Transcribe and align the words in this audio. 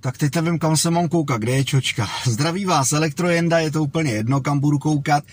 Tak 0.00 0.18
teď 0.18 0.34
nevím, 0.34 0.58
kam 0.58 0.76
se 0.76 0.90
mám 0.90 1.08
koukat, 1.08 1.40
kde 1.40 1.52
je 1.52 1.64
čočka. 1.64 2.08
Zdraví 2.24 2.64
vás 2.64 2.92
Elektrojenda, 2.92 3.58
je 3.58 3.70
to 3.70 3.82
úplně 3.82 4.12
jedno, 4.12 4.40
kam 4.40 4.58
budu 4.58 4.78
koukat. 4.78 5.24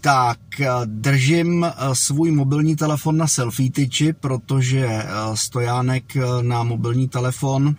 Tak 0.00 0.38
eh, 0.60 0.68
držím 0.84 1.64
eh, 1.64 1.74
svůj 1.92 2.30
mobilní 2.30 2.76
telefon 2.76 3.16
na 3.16 3.26
selfie 3.26 3.70
tyči, 3.70 4.12
protože 4.12 4.86
eh, 4.86 5.06
stojánek 5.34 6.16
na 6.42 6.62
mobilní 6.62 7.08
telefon 7.08 7.76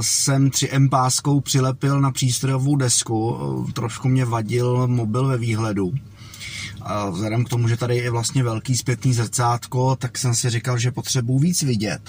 jsem 0.00 0.48
3M 0.48 0.88
páskou 0.88 1.40
přilepil 1.40 2.00
na 2.00 2.10
přístrojovou 2.10 2.76
desku. 2.76 3.36
Trošku 3.72 4.08
mě 4.08 4.24
vadil 4.24 4.86
mobil 4.86 5.26
ve 5.26 5.38
výhledu. 5.38 5.92
Vzhledem 7.10 7.44
k 7.44 7.48
tomu, 7.48 7.68
že 7.68 7.76
tady 7.76 7.96
je 7.96 8.10
vlastně 8.10 8.42
velký 8.42 8.76
zpětný 8.76 9.14
zrcátko, 9.14 9.96
tak 9.96 10.18
jsem 10.18 10.34
si 10.34 10.50
říkal, 10.50 10.78
že 10.78 10.90
potřebuji 10.90 11.38
víc 11.38 11.62
vidět. 11.62 12.00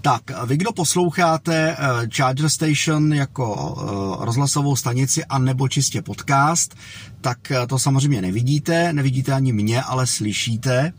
Tak, 0.00 0.22
vy, 0.46 0.56
kdo 0.56 0.72
posloucháte 0.72 1.76
uh, 1.76 2.08
Charger 2.16 2.48
Station 2.48 3.12
jako 3.12 3.74
uh, 3.74 4.24
rozhlasovou 4.24 4.76
stanici 4.76 5.24
a 5.24 5.38
nebo 5.38 5.68
čistě 5.68 6.02
podcast, 6.02 6.74
tak 7.20 7.52
to 7.68 7.78
samozřejmě 7.78 8.22
nevidíte, 8.22 8.92
nevidíte 8.92 9.32
ani 9.32 9.52
mě, 9.52 9.82
ale 9.82 10.06
slyšíte. 10.06 10.92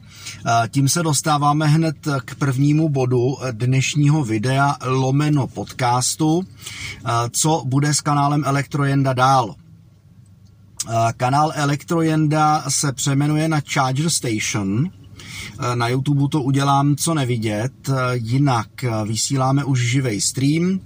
Tím 0.70 0.90
se 0.90 1.04
dostáváme 1.04 1.68
hned 1.68 1.96
k 2.26 2.36
prvnímu 2.36 2.90
bodu 2.90 3.38
dnešního 3.52 4.24
videa 4.24 4.76
lomeno 4.86 5.48
podcastu, 5.48 6.44
co 7.32 7.64
bude 7.66 7.94
s 7.94 8.02
kanálem 8.02 8.44
Elektrojenda 8.46 9.14
dál. 9.14 9.56
Kanál 11.18 11.52
Elektrojenda 11.56 12.64
se 12.68 12.94
přeměnuje 12.94 13.48
na 13.48 13.62
Charger 13.62 14.10
Station, 14.10 14.90
Eh, 14.90 15.05
na 15.76 15.88
YouTube 15.88 16.30
to 16.30 16.42
udělám 16.42 16.96
co 16.96 17.14
nevidět, 17.14 17.74
eh, 17.90 17.94
jinak 18.14 18.84
eh, 18.84 18.90
vysíláme 19.06 19.64
už 19.64 19.80
živý 19.80 20.22
stream, 20.22 20.80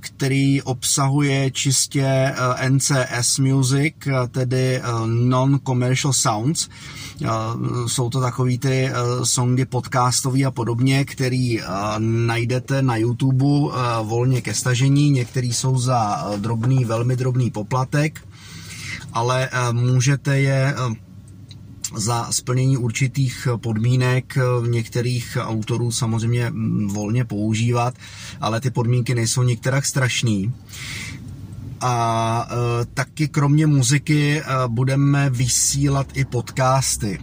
který 0.00 0.62
obsahuje 0.62 1.50
čistě 1.50 2.34
NCS 2.68 3.38
Music, 3.38 3.94
tedy 4.30 4.82
Non-Commercial 5.06 6.12
Sounds. 6.12 6.68
Jsou 7.86 8.10
to 8.10 8.20
takový 8.20 8.58
ty 8.58 8.90
songy 9.22 9.64
podcastový 9.64 10.46
a 10.46 10.50
podobně, 10.50 11.04
který 11.04 11.60
najdete 11.98 12.82
na 12.82 12.96
YouTube 12.96 13.44
volně 14.02 14.40
ke 14.40 14.54
stažení. 14.54 15.10
Některý 15.10 15.52
jsou 15.52 15.78
za 15.78 16.30
drobný, 16.36 16.84
velmi 16.84 17.16
drobný 17.16 17.50
poplatek, 17.50 18.20
ale 19.12 19.50
můžete 19.72 20.40
je 20.40 20.74
za 21.96 22.32
splnění 22.32 22.76
určitých 22.76 23.48
podmínek 23.56 24.38
některých 24.66 25.38
autorů 25.40 25.92
samozřejmě 25.92 26.52
volně 26.86 27.24
používat, 27.24 27.94
ale 28.40 28.60
ty 28.60 28.70
podmínky 28.70 29.14
nejsou 29.14 29.42
některak 29.42 29.86
strašný. 29.86 30.52
A 31.80 32.48
e, 32.50 32.84
taky 32.84 33.28
kromě 33.28 33.66
muziky 33.66 34.40
e, 34.40 34.44
budeme 34.68 35.30
vysílat 35.30 36.06
i 36.14 36.24
podcasty. 36.24 37.18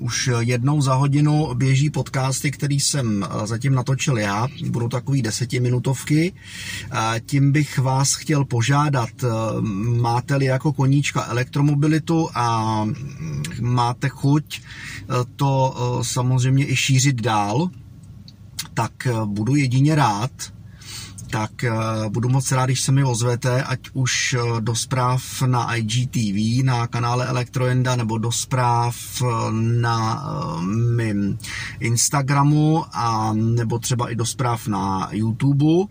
Už 0.00 0.30
jednou 0.38 0.80
za 0.80 0.94
hodinu 0.94 1.54
běží 1.54 1.90
podcasty, 1.90 2.50
který 2.50 2.80
jsem 2.80 3.24
eh, 3.24 3.46
zatím 3.46 3.74
natočil 3.74 4.18
já. 4.18 4.48
Budou 4.70 4.88
takový 4.88 5.22
desetiminutovky. 5.22 6.32
Tím 7.26 7.52
bych 7.52 7.78
vás 7.78 8.14
chtěl 8.14 8.44
požádat, 8.44 9.10
eh, 9.24 9.28
máte-li 10.00 10.44
jako 10.44 10.72
koníčka 10.72 11.26
elektromobilitu 11.28 12.28
a 12.34 12.84
mm, 12.84 13.42
máte 13.60 14.08
chuť 14.08 14.60
eh, 14.60 15.04
to 15.36 15.76
samozřejmě 16.02 16.70
i 16.70 16.76
šířit 16.76 17.20
dál, 17.20 17.70
tak 18.74 18.92
budu 19.24 19.54
jedině 19.54 19.94
rád, 19.94 20.30
tak 21.30 21.64
eh, 21.64 21.72
budu 22.08 22.28
moc 22.28 22.52
rád, 22.52 22.66
když 22.66 22.80
se 22.80 22.92
mi 22.92 23.04
ozvete, 23.04 23.62
ať 23.62 23.80
už 23.92 24.34
eh, 24.38 24.60
do 24.60 24.74
zpráv 24.76 25.42
na 25.46 25.74
IGTV, 25.76 26.64
na 26.64 26.86
kanále 26.86 27.26
Elektroenda, 27.26 27.96
nebo 27.96 28.18
do 28.18 28.32
zpráv 28.32 28.96
eh, 29.22 29.26
na 29.52 30.24
mým 30.96 31.38
Instagramu, 31.80 32.84
a 32.92 33.32
nebo 33.32 33.78
třeba 33.78 34.10
i 34.10 34.14
do 34.14 34.26
zpráv 34.26 34.66
na 34.66 35.08
YouTube. 35.12 35.86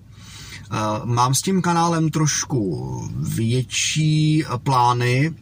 Mám 1.04 1.36
s 1.36 1.42
tím 1.42 1.62
kanálem 1.62 2.10
trošku 2.10 3.10
větší 3.20 4.44
plány, 4.64 5.34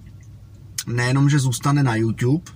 nejenom, 0.87 1.29
že 1.29 1.39
zůstane 1.39 1.83
na 1.83 1.95
YouTube, 1.95 2.51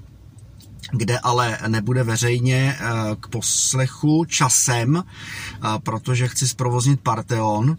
kde 0.91 1.19
ale 1.19 1.57
nebude 1.67 2.03
veřejně 2.03 2.77
eh, 2.79 2.85
k 3.19 3.27
poslechu 3.27 4.25
časem, 4.25 5.03
eh, 5.03 5.67
protože 5.83 6.27
chci 6.27 6.47
zprovoznit 6.47 7.01
Parteon 7.01 7.77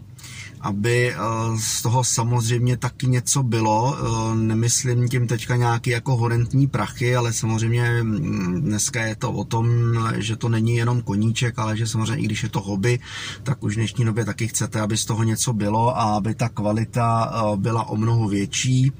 aby 0.63 1.11
eh, 1.11 1.17
z 1.59 1.81
toho 1.81 2.03
samozřejmě 2.03 2.77
taky 2.77 3.07
něco 3.07 3.43
bylo. 3.43 3.97
Eh, 3.97 4.35
nemyslím 4.35 5.09
tím 5.09 5.27
teďka 5.27 5.55
nějaký 5.55 5.89
jako 5.89 6.15
horentní 6.15 6.67
prachy, 6.67 7.15
ale 7.15 7.33
samozřejmě 7.33 8.03
mm, 8.03 8.61
dneska 8.61 9.05
je 9.05 9.15
to 9.15 9.31
o 9.31 9.43
tom, 9.43 9.67
že 10.15 10.35
to 10.35 10.49
není 10.49 10.75
jenom 10.75 11.01
koníček, 11.01 11.59
ale 11.59 11.77
že 11.77 11.87
samozřejmě 11.87 12.23
i 12.23 12.25
když 12.25 12.43
je 12.43 12.49
to 12.49 12.61
hobby, 12.61 12.99
tak 13.43 13.63
už 13.63 13.73
v 13.73 13.75
dnešní 13.75 14.05
době 14.05 14.25
taky 14.25 14.47
chcete, 14.47 14.81
aby 14.81 14.97
z 14.97 15.05
toho 15.05 15.23
něco 15.23 15.53
bylo 15.53 15.97
a 15.97 16.15
aby 16.15 16.35
ta 16.35 16.49
kvalita 16.49 17.31
eh, 17.33 17.57
byla 17.57 17.83
o 17.89 17.95
mnoho 17.95 18.27
větší, 18.27 18.91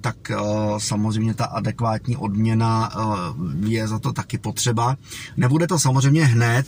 tak 0.00 0.16
samozřejmě 0.78 1.34
ta 1.34 1.44
adekvátní 1.44 2.16
odměna 2.16 2.92
je 3.66 3.88
za 3.88 3.98
to 3.98 4.12
taky 4.12 4.38
potřeba. 4.38 4.96
Nebude 5.36 5.66
to 5.66 5.78
samozřejmě 5.78 6.24
hned, 6.24 6.66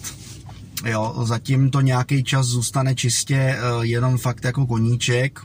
Jo, 0.85 1.15
zatím 1.23 1.71
to 1.71 1.81
nějaký 1.81 2.25
čas 2.25 2.47
zůstane 2.47 2.95
čistě 2.95 3.37
eh, 3.37 3.59
jenom 3.81 4.19
fakt 4.19 4.45
jako 4.45 4.67
koníček, 4.67 5.41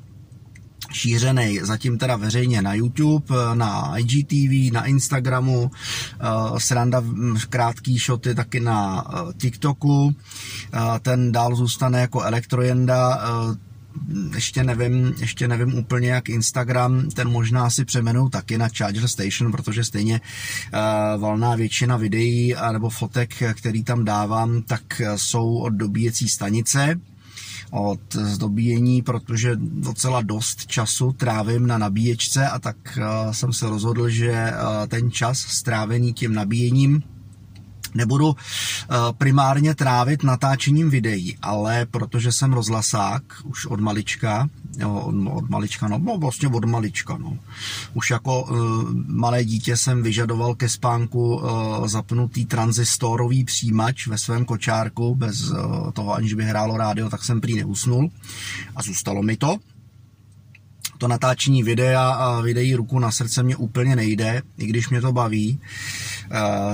šířený 0.92 1.60
zatím 1.64 1.98
teda 1.98 2.16
veřejně 2.16 2.62
na 2.62 2.74
YouTube, 2.74 3.26
eh, 3.36 3.56
na 3.56 3.98
IGTV, 3.98 4.74
na 4.74 4.86
Instagramu, 4.86 5.72
eh, 5.74 6.26
sranda 6.58 7.00
hm, 7.00 7.38
krátký 7.50 8.00
šoty 8.00 8.36
taky 8.36 8.60
na 8.60 9.06
TikToku, 9.38 10.16
ten 11.02 11.32
dál 11.32 11.56
zůstane 11.56 12.02
jako 12.02 12.22
elektrojenda, 12.22 13.22
ještě 14.36 14.64
nevím, 14.64 15.14
ještě 15.20 15.48
nevím 15.48 15.74
úplně 15.78 16.10
jak 16.10 16.30
Instagram, 16.30 17.10
ten 17.10 17.30
možná 17.30 17.70
si 17.70 17.86
přemenou 17.86 18.30
taky 18.30 18.58
na 18.58 18.70
Charger 18.78 19.08
Station, 19.08 19.52
protože 19.52 19.84
stejně 19.84 20.22
uh, 20.22 21.22
valná 21.22 21.56
většina 21.56 21.98
videí 21.98 22.56
a 22.56 22.72
nebo 22.72 22.90
fotek, 22.90 23.44
který 23.54 23.84
tam 23.84 24.06
dávám, 24.06 24.62
tak 24.62 25.02
jsou 25.16 25.58
od 25.58 25.74
dobíjecí 25.74 26.30
stanice, 26.30 27.00
od 27.72 28.16
zdobíjení, 28.16 29.02
protože 29.02 29.52
docela 29.56 30.22
dost 30.22 30.68
času 30.68 31.12
trávím 31.12 31.68
na 31.68 31.78
nabíječce 31.78 32.48
a 32.48 32.60
tak 32.60 32.78
uh, 32.98 33.32
jsem 33.32 33.54
se 33.54 33.70
rozhodl, 33.70 34.10
že 34.10 34.32
uh, 34.32 34.88
ten 34.88 35.12
čas 35.12 35.40
strávený 35.40 36.14
tím 36.14 36.34
nabíjením 36.34 37.04
nebudu 37.94 38.36
eh, 38.36 38.96
primárně 39.18 39.76
trávit 39.76 40.24
natáčením 40.24 40.90
videí, 40.90 41.38
ale 41.42 41.86
protože 41.86 42.32
jsem 42.32 42.54
rozhlasák 42.54 43.24
už 43.44 43.66
od 43.66 43.80
malička, 43.80 44.50
jo, 44.78 44.94
od, 44.94 45.16
od 45.32 45.50
malička, 45.50 45.88
no, 45.88 45.98
no 45.98 46.18
vlastně 46.18 46.48
od 46.48 46.66
malička, 46.66 47.18
no. 47.18 47.38
Už 47.94 48.10
jako 48.10 48.44
uh, 48.44 48.58
malé 49.08 49.46
dítě 49.46 49.78
jsem 49.78 50.04
vyžadoval 50.04 50.56
ke 50.56 50.70
spánku 50.70 51.36
uh, 51.36 51.88
zapnutý 51.88 52.46
transistorový 52.46 53.44
přijímač 53.44 54.08
ve 54.08 54.18
svém 54.18 54.46
kočárku, 54.46 55.16
bez 55.16 55.50
uh, 55.50 55.92
toho, 55.92 56.14
aniž 56.14 56.34
by 56.34 56.44
hrálo 56.44 56.78
rádio, 56.78 57.10
tak 57.10 57.24
jsem 57.24 57.42
prý 57.42 57.56
neusnul 57.56 58.10
a 58.76 58.82
zůstalo 58.82 59.24
mi 59.24 59.38
to 59.38 59.58
to 61.02 61.08
natáčení 61.08 61.64
videa 61.64 62.10
a 62.10 62.42
videí 62.42 62.76
ruku 62.76 63.00
na 63.00 63.12
srdce 63.12 63.44
mě 63.44 63.56
úplně 63.56 63.96
nejde, 63.96 64.42
i 64.58 64.66
když 64.66 64.90
mě 64.90 65.02
to 65.02 65.12
baví, 65.12 65.60
eh, 65.60 65.66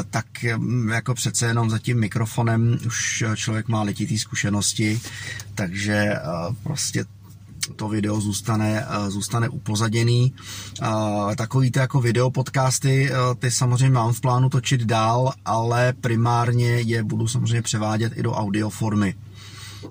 tak 0.09 0.25
mm, 0.57 0.89
jako 0.89 1.13
přece 1.13 1.45
jenom 1.45 1.69
za 1.69 1.79
tím 1.79 1.99
mikrofonem 1.99 2.79
už 2.87 3.23
člověk 3.35 3.67
má 3.67 3.83
letitý 3.83 4.19
zkušenosti, 4.19 4.99
takže 5.55 5.93
eh, 5.93 6.19
prostě 6.63 7.05
to 7.75 7.89
video 7.89 8.21
zůstane, 8.21 8.85
eh, 8.89 9.09
zůstane 9.09 9.49
upozaděný. 9.49 10.33
Takový 11.35 11.71
ty 11.71 11.79
jako 11.79 12.01
video 12.01 12.31
podcasty, 12.31 13.11
ty 13.39 13.51
samozřejmě 13.51 13.89
mám 13.89 14.13
v 14.13 14.21
plánu 14.21 14.49
točit 14.49 14.81
dál, 14.81 15.33
ale 15.45 15.93
primárně 15.93 16.69
je 16.69 17.03
budu 17.03 17.27
samozřejmě 17.27 17.61
převádět 17.61 18.17
i 18.17 18.23
do 18.23 18.31
audioformy 18.31 19.15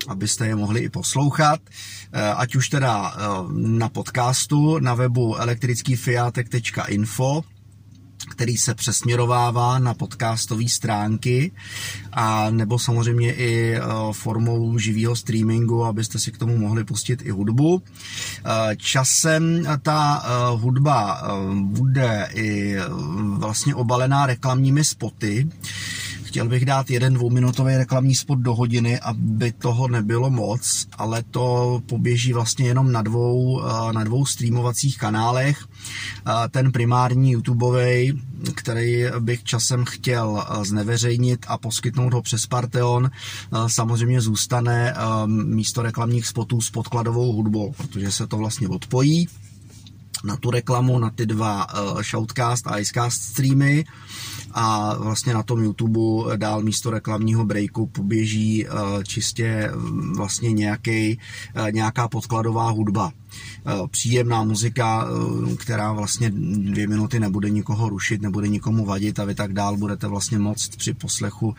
abyste 0.07 0.47
je 0.47 0.55
mohli 0.55 0.79
i 0.79 0.89
poslouchat, 0.89 1.59
eh, 2.13 2.21
ať 2.21 2.55
už 2.55 2.69
teda 2.69 3.13
eh, 3.15 3.19
na 3.53 3.89
podcastu 3.89 4.79
na 4.79 4.93
webu 4.93 5.35
elektrickýfiatek.info, 5.35 7.43
který 8.29 8.57
se 8.57 8.73
přesměrovává 8.73 9.79
na 9.79 9.93
podcastové 9.93 10.69
stránky 10.69 11.51
a 12.13 12.49
nebo 12.49 12.79
samozřejmě 12.79 13.33
i 13.33 13.75
eh, 13.75 13.81
formou 14.11 14.77
živého 14.77 15.15
streamingu, 15.15 15.85
abyste 15.85 16.19
si 16.19 16.31
k 16.31 16.37
tomu 16.37 16.57
mohli 16.57 16.83
pustit 16.83 17.21
i 17.25 17.29
hudbu. 17.29 17.81
Časem 18.77 19.67
ta 19.81 20.23
hudba 20.55 21.23
bude 21.53 22.29
i 22.33 22.75
vlastně 23.37 23.75
obalená 23.75 24.25
reklamními 24.25 24.83
spoty, 24.83 25.49
Chtěl 26.27 26.47
bych 26.47 26.65
dát 26.65 26.89
jeden 26.89 27.13
dvouminutový 27.13 27.75
reklamní 27.75 28.15
spot 28.15 28.39
do 28.39 28.55
hodiny, 28.55 28.99
aby 28.99 29.51
toho 29.51 29.87
nebylo 29.87 30.29
moc, 30.29 30.87
ale 30.97 31.23
to 31.23 31.81
poběží 31.85 32.33
vlastně 32.33 32.67
jenom 32.67 32.91
na 32.91 33.01
dvou, 33.01 33.61
eh, 33.63 33.93
na 33.93 34.03
dvou 34.03 34.25
streamovacích 34.25 34.97
kanálech. 34.97 35.65
Eh, 35.65 36.31
ten 36.49 36.71
primární 36.71 37.31
YouTubeový, 37.31 38.21
který 38.55 39.03
bych 39.19 39.43
časem 39.43 39.85
chtěl 39.85 40.43
eh, 40.43 40.65
zneveřejnit 40.65 41.45
a 41.49 41.57
poskytnout 41.57 42.13
ho 42.13 42.21
přes 42.21 42.45
Parteon, 42.45 43.11
samozřejmě 43.67 44.21
zůstane 44.21 44.93
místo 45.25 45.81
reklamních 45.81 46.27
spotů 46.27 46.61
s 46.61 46.69
podkladovou 46.69 47.33
hudbou, 47.33 47.73
protože 47.77 48.11
se 48.11 48.27
to 48.27 48.37
vlastně 48.37 48.67
odpojí 48.67 49.27
na 50.23 50.37
tu 50.37 50.51
reklamu, 50.51 50.99
na 50.99 51.09
ty 51.09 51.25
dva 51.25 51.67
Shoutcast 52.01 52.67
a 52.67 52.79
Icecast 52.79 53.23
streamy 53.23 53.85
a 54.51 54.95
vlastně 54.97 55.33
na 55.33 55.43
tom 55.43 55.63
YouTube 55.63 56.37
dál 56.37 56.61
místo 56.61 56.91
reklamního 56.91 57.45
breaku 57.45 57.85
poběží 57.85 58.67
eh, 58.67 58.69
čistě 59.03 59.71
mm, 59.75 60.13
vlastně 60.13 60.51
nějaký, 60.51 61.19
eh, 61.55 61.71
nějaká 61.71 62.07
podkladová 62.07 62.69
hudba. 62.69 63.11
Eh, 63.65 63.87
příjemná 63.87 64.43
muzika, 64.43 65.07
která 65.57 65.93
vlastně 65.93 66.29
dvě 66.29 66.87
minuty 66.87 67.19
nebude 67.19 67.49
nikoho 67.49 67.89
rušit, 67.89 68.21
nebude 68.21 68.47
nikomu 68.47 68.85
vadit 68.85 69.19
a 69.19 69.25
vy 69.25 69.35
tak 69.35 69.53
dál 69.53 69.77
budete 69.77 70.07
vlastně 70.07 70.39
moct 70.39 70.75
při 70.77 70.93
poslechu 70.93 71.55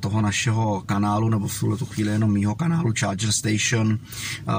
toho 0.00 0.20
našeho 0.20 0.82
kanálu, 0.86 1.28
nebo 1.28 1.48
v 1.48 1.60
tuhle 1.60 1.76
chvíli 1.84 2.10
jenom 2.10 2.32
mýho 2.32 2.54
kanálu 2.54 2.92
Charger 2.98 3.32
Station, 3.32 3.98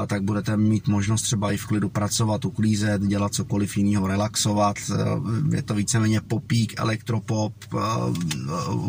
tak 0.07 0.23
budete 0.23 0.57
mít 0.57 0.87
možnost 0.87 1.21
třeba 1.21 1.51
i 1.51 1.57
v 1.57 1.65
klidu 1.65 1.89
pracovat, 1.89 2.45
uklízet, 2.45 3.01
dělat 3.01 3.33
cokoliv 3.33 3.77
jiného, 3.77 4.07
relaxovat. 4.07 4.75
Je 5.51 5.61
to 5.61 5.73
víceméně 5.73 6.21
popík, 6.21 6.73
elektropop, 6.77 7.48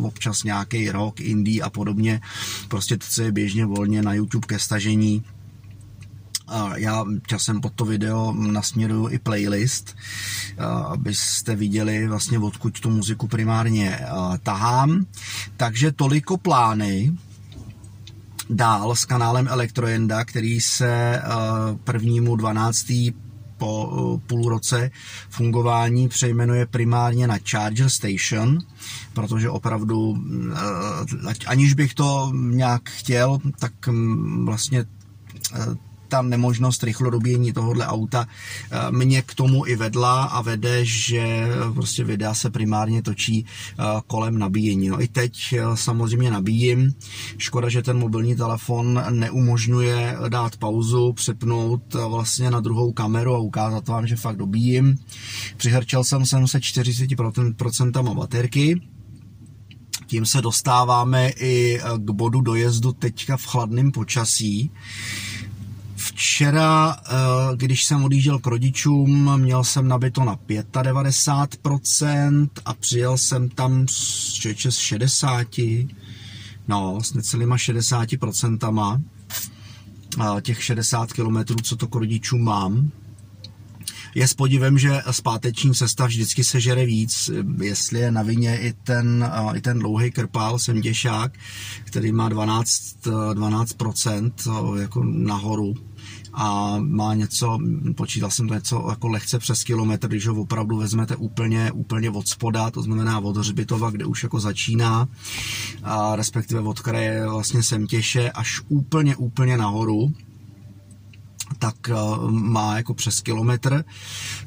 občas 0.03 0.45
nějaký 0.45 0.91
rock, 0.91 1.21
indie 1.21 1.62
a 1.62 1.71
podobně. 1.71 2.21
Prostě 2.69 2.97
to, 2.97 3.07
co 3.09 3.23
je 3.23 3.33
běžně 3.33 3.67
volně 3.67 4.03
na 4.03 4.15
YouTube 4.15 4.47
ke 4.47 4.59
stažení 4.59 5.25
já 6.77 7.05
časem 7.27 7.61
pod 7.61 7.73
to 7.73 7.85
video 7.85 8.33
nasměruju 8.33 9.09
i 9.09 9.19
playlist, 9.19 9.97
abyste 10.89 11.57
viděli 11.57 12.09
vlastně 12.09 12.39
odkud 12.39 12.81
tu 12.81 12.91
muziku 12.91 13.29
primárně 13.29 13.99
tahám. 14.43 15.07
Takže 15.57 15.93
toliko 15.93 16.37
plány, 16.37 17.12
dál 18.51 18.97
s 18.97 19.05
kanálem 19.05 19.49
Elektrojenda, 19.49 20.25
který 20.25 20.61
se 20.61 21.23
prvnímu 21.85 22.37
12 22.37 22.93
po 23.61 24.21
půl 24.27 24.49
roce 24.49 24.91
fungování 25.31 26.09
přejmenuje 26.09 26.67
primárně 26.67 27.27
na 27.27 27.39
Charger 27.51 27.89
Station, 27.89 28.59
protože 29.12 29.51
opravdu, 29.51 30.19
aniž 31.47 31.75
bych 31.75 31.95
to 31.95 32.33
nějak 32.35 32.91
chtěl, 32.91 33.39
tak 33.59 33.73
vlastně 34.45 34.85
ta 36.11 36.23
nemožnost 36.23 36.83
rychlodobíjení 36.83 37.53
tohohle 37.53 37.87
auta 37.87 38.27
eh, 38.71 38.79
mě 38.91 39.23
k 39.23 39.35
tomu 39.35 39.67
i 39.67 39.77
vedla 39.77 40.25
a 40.25 40.43
vede, 40.43 40.85
že 40.85 41.19
eh, 41.19 41.73
prostě 41.75 42.05
videa 42.05 42.35
se 42.35 42.51
primárně 42.51 43.03
točí 43.03 43.47
eh, 43.47 43.85
kolem 44.07 44.39
nabíjení. 44.39 44.89
No 44.89 45.03
i 45.03 45.09
teď 45.09 45.55
samozřejmě 45.75 46.31
nabíjím. 46.31 46.95
Škoda, 47.39 47.69
že 47.69 47.83
ten 47.83 47.99
mobilní 47.99 48.37
telefon 48.37 49.03
neumožňuje 49.11 50.17
dát 50.29 50.57
pauzu, 50.57 51.12
přepnout 51.12 51.95
vlastně 51.95 52.51
na 52.51 52.61
druhou 52.61 52.93
kameru 52.93 53.35
a 53.35 53.39
ukázat 53.39 53.89
vám, 53.89 54.07
že 54.07 54.17
fakt 54.17 54.37
dobíjím. 54.37 54.99
Přihrčel 55.57 56.05
jsem 56.05 56.27
sem 56.27 56.49
se 56.49 56.59
40% 56.59 58.15
baterky, 58.15 58.81
tím 60.07 60.27
se 60.27 60.43
dostáváme 60.43 61.31
i 61.41 61.81
k 61.97 62.11
bodu 62.11 62.41
dojezdu 62.41 62.93
teďka 62.93 63.37
v 63.37 63.47
chladném 63.47 63.93
počasí. 63.93 64.71
Včera, 66.21 66.97
eh, 66.97 67.57
když 67.57 67.85
jsem 67.85 68.05
odjížděl 68.05 68.39
k 68.39 68.47
rodičům, 68.47 69.41
měl 69.41 69.65
jsem 69.65 69.89
nabito 69.89 70.25
na 70.25 70.37
95% 70.83 72.49
a 72.65 72.75
přijel 72.75 73.19
jsem 73.19 73.49
tam 73.49 73.89
s, 73.89 74.39
s 74.71 74.77
60, 74.79 75.47
no, 76.69 76.99
s 77.03 77.15
necelýma 77.15 77.57
60% 77.57 79.01
těch 80.41 80.65
60 80.65 81.13
kilometrů, 81.13 81.57
co 81.63 81.77
to 81.77 81.87
k 81.87 81.95
rodičům 81.95 82.45
mám. 82.45 82.91
Je 84.15 84.29
s 84.29 84.35
podivem, 84.35 84.79
že 84.79 85.03
zpáteční 85.11 85.75
cesta 85.75 86.07
vždycky 86.07 86.45
se 86.45 86.61
žere 86.61 86.87
víc, 86.87 87.31
jestli 87.62 88.01
je 88.01 88.11
na 88.11 88.23
vině 88.23 88.59
i 88.59 88.73
ten, 88.73 89.31
i 89.55 89.61
ten 89.61 89.79
dlouhý 89.79 90.11
krpál, 90.11 90.59
semděšák, 90.59 91.33
který 91.85 92.12
má 92.12 92.29
12, 92.29 92.97
12% 93.07 94.79
jako 94.79 95.05
nahoru 95.05 95.75
a 96.33 96.77
má 96.79 97.15
něco, 97.15 97.59
počítal 97.97 98.31
jsem 98.31 98.49
to 98.49 98.55
něco 98.55 98.87
jako 98.91 99.09
lehce 99.09 99.39
přes 99.39 99.65
kilometr, 99.65 100.09
když 100.09 100.27
ho 100.27 100.35
opravdu 100.35 100.77
vezmete 100.77 101.17
úplně, 101.17 101.73
úplně 101.73 102.11
od 102.11 102.29
spoda, 102.29 102.71
to 102.71 102.83
znamená 102.83 103.19
od 103.19 103.37
Hřbitova, 103.37 103.91
kde 103.91 104.05
už 104.05 104.23
jako 104.23 104.41
začíná, 104.41 105.09
a 105.83 106.17
respektive 106.17 106.61
od 106.61 106.81
kraje 106.81 107.27
vlastně 107.29 107.62
Semtěše 107.62 108.31
až 108.31 108.61
úplně, 108.69 109.17
úplně 109.17 109.57
nahoru 109.57 110.12
tak 111.58 111.88
eh, 111.88 111.94
má 112.31 112.76
jako 112.76 112.94
přes 112.94 113.20
kilometr, 113.20 113.85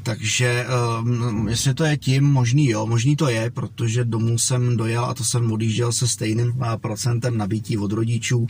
takže 0.03 0.65
eh, 0.67 1.49
jestli 1.49 1.73
to 1.73 1.83
je 1.83 1.97
tím, 1.97 2.23
možný 2.23 2.69
jo, 2.69 2.85
možný 2.85 3.15
to 3.15 3.29
je, 3.29 3.51
protože 3.51 4.05
domů 4.05 4.37
jsem 4.37 4.77
dojel 4.77 5.05
a 5.05 5.13
to 5.13 5.23
jsem 5.23 5.51
odjížděl 5.51 5.91
se 5.91 6.07
stejným 6.07 6.53
eh, 6.61 6.77
procentem 6.77 7.37
nabití 7.37 7.77
od 7.77 7.91
rodičů, 7.91 8.47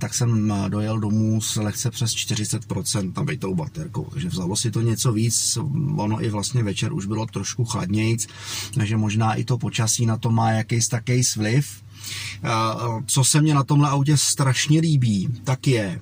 tak 0.00 0.14
jsem 0.14 0.52
dojel 0.68 1.00
domů 1.00 1.40
s 1.40 1.56
lehce 1.56 1.90
přes 1.90 2.10
40% 2.10 3.12
nabitou 3.16 3.54
baterkou, 3.54 4.06
takže 4.12 4.28
vzalo 4.28 4.56
si 4.56 4.70
to 4.70 4.80
něco 4.80 5.12
víc, 5.12 5.58
ono 5.96 6.24
i 6.24 6.30
vlastně 6.30 6.62
večer 6.62 6.92
už 6.92 7.06
bylo 7.06 7.26
trošku 7.26 7.64
chladnějíc, 7.64 8.28
takže 8.74 8.96
možná 8.96 9.34
i 9.34 9.44
to 9.44 9.58
počasí 9.58 10.06
na 10.06 10.16
to 10.16 10.30
má 10.30 10.50
jakýs 10.50 10.88
taký 10.88 11.22
vliv. 11.36 11.82
Co 13.06 13.24
se 13.24 13.40
mně 13.40 13.54
na 13.54 13.64
tomhle 13.64 13.88
autě 13.88 14.16
strašně 14.16 14.80
líbí, 14.80 15.28
tak 15.44 15.66
je, 15.66 16.00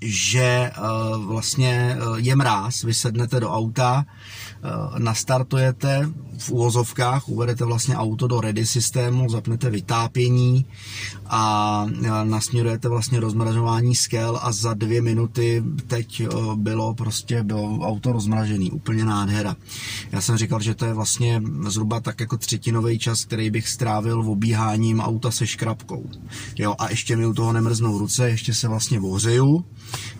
že 0.00 0.40
eh, 0.42 0.72
vlastně 1.16 1.96
eh, 1.98 2.04
je 2.16 2.36
mráz, 2.36 2.82
vy 2.82 2.94
sednete 2.94 3.40
do 3.40 3.50
auta, 3.50 4.06
eh, 4.06 4.68
nastartujete 4.98 6.10
v 6.38 6.50
úvozovkách, 6.50 7.28
uvedete 7.28 7.64
vlastně 7.64 7.96
auto 7.96 8.26
do 8.26 8.40
ready 8.40 8.66
systému, 8.66 9.30
zapnete 9.30 9.70
vytápění 9.70 10.66
a 11.30 11.86
nasměrujete 12.24 12.88
vlastně 12.88 13.20
rozmražování 13.20 13.94
skel 13.94 14.38
a 14.42 14.52
za 14.52 14.74
dvě 14.74 15.02
minuty 15.02 15.62
teď 15.86 16.22
bylo 16.54 16.94
prostě 16.94 17.42
bylo 17.42 17.78
auto 17.78 18.12
rozmražený, 18.12 18.70
úplně 18.70 19.04
nádhera. 19.04 19.56
Já 20.12 20.20
jsem 20.20 20.36
říkal, 20.36 20.60
že 20.60 20.74
to 20.74 20.84
je 20.84 20.94
vlastně 20.94 21.42
zhruba 21.66 22.00
tak 22.00 22.20
jako 22.20 22.36
třetinový 22.36 22.98
čas, 22.98 23.24
který 23.24 23.50
bych 23.50 23.68
strávil 23.68 24.22
v 24.22 24.30
obíháním 24.30 25.00
auta 25.00 25.30
se 25.30 25.46
škrabkou. 25.46 26.10
Jo, 26.58 26.74
a 26.78 26.90
ještě 26.90 27.16
mi 27.16 27.26
u 27.26 27.32
toho 27.32 27.52
nemrznou 27.52 27.98
ruce, 27.98 28.30
ještě 28.30 28.54
se 28.54 28.68
vlastně 28.68 29.00
ohřeju, 29.00 29.64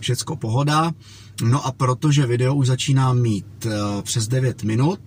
všecko 0.00 0.36
pohoda. 0.36 0.92
No 1.42 1.66
a 1.66 1.72
protože 1.72 2.26
video 2.26 2.54
už 2.54 2.66
začíná 2.66 3.12
mít 3.12 3.66
eh, 3.66 4.02
přes 4.02 4.28
9 4.28 4.62
minut, 4.62 5.00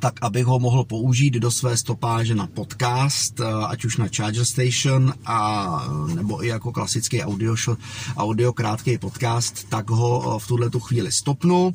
tak 0.00 0.18
abych 0.20 0.46
ho 0.46 0.58
mohl 0.58 0.84
použít 0.84 1.34
do 1.34 1.50
své 1.50 1.76
stopáže 1.76 2.34
na 2.34 2.46
podcast, 2.46 3.40
eh, 3.40 3.44
ať 3.68 3.84
už 3.84 3.96
na 3.96 4.06
Charger 4.16 4.44
Station, 4.44 5.14
a, 5.26 5.88
nebo 6.14 6.44
i 6.44 6.48
jako 6.48 6.72
klasický 6.72 7.22
audio, 7.22 7.56
show, 7.56 7.76
audio 8.16 8.52
krátký 8.52 8.98
podcast, 8.98 9.68
tak 9.68 9.90
ho 9.90 10.36
eh, 10.36 10.38
v 10.38 10.46
tuhle 10.46 10.70
tu 10.70 10.80
chvíli 10.80 11.12
stopnu. 11.12 11.74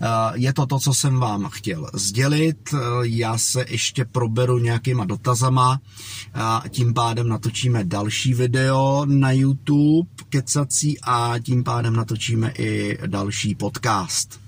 Eh, 0.00 0.06
je 0.34 0.52
to 0.52 0.66
to, 0.66 0.78
co 0.78 0.94
jsem 0.94 1.18
vám 1.18 1.48
chtěl 1.48 1.90
sdělit. 1.94 2.74
Já 3.02 3.38
se 3.38 3.64
ještě 3.68 4.04
proberu 4.04 4.58
nějakýma 4.58 5.04
dotazama, 5.04 5.80
tím 6.68 6.94
pádem 6.94 7.28
natočíme 7.28 7.84
další 7.84 8.34
video 8.34 9.06
na 9.06 9.32
YouTube 9.32 10.10
kecací 10.28 10.98
a 11.02 11.34
tím 11.42 11.64
pádem 11.64 11.96
natočíme 11.96 12.52
i 12.58 12.98
další 13.06 13.54
podcast. 13.54 14.43